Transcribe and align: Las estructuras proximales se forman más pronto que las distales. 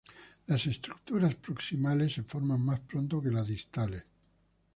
Las 0.47 0.65
estructuras 0.65 1.35
proximales 1.35 2.13
se 2.13 2.23
forman 2.23 2.65
más 2.65 2.79
pronto 2.79 3.21
que 3.21 3.29
las 3.29 3.45
distales. 3.47 4.03